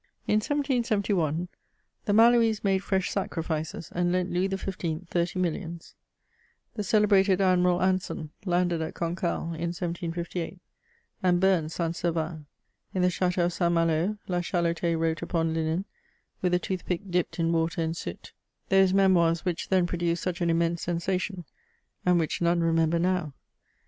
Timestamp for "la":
14.27-14.39